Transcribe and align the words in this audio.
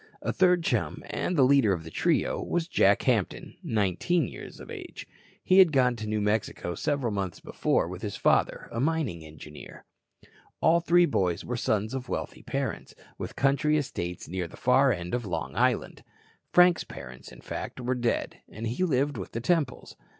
A 0.23 0.33
third 0.33 0.63
chum 0.63 1.03
and 1.11 1.37
the 1.37 1.43
leader 1.45 1.73
of 1.73 1.83
the 1.83 1.91
trio 1.91 2.41
was 2.41 2.67
Jack 2.67 3.03
Hampton, 3.03 3.55
19 3.61 4.27
years 4.27 4.59
of 4.59 4.71
age. 4.71 5.05
He 5.43 5.59
had 5.59 5.71
gone 5.71 5.95
to 5.97 6.07
New 6.07 6.19
Mexico 6.21 6.73
several 6.73 7.11
months 7.13 7.39
before 7.39 7.87
with 7.87 8.01
his 8.01 8.15
father, 8.15 8.67
a 8.71 8.79
mining 8.79 9.23
engineer. 9.23 9.85
All 10.59 10.79
three 10.79 11.05
boys 11.05 11.45
were 11.45 11.55
sons 11.55 11.93
of 11.93 12.09
wealthy 12.09 12.41
parents, 12.41 12.95
with 13.19 13.35
country 13.35 13.77
estates 13.77 14.27
near 14.27 14.47
the 14.47 14.57
far 14.57 14.91
end 14.91 15.13
of 15.13 15.23
Long 15.27 15.55
Island. 15.55 16.03
Frank's 16.51 16.83
parents, 16.83 17.31
in 17.31 17.41
fact, 17.41 17.79
were 17.79 17.93
dead, 17.93 18.37
and 18.49 18.65
he 18.65 18.83
lived 18.83 19.19
with 19.19 19.33
the 19.33 19.39
Temples. 19.39 19.95